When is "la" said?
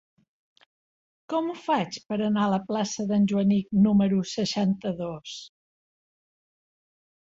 2.55-2.59